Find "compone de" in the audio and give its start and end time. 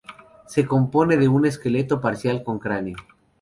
0.65-1.27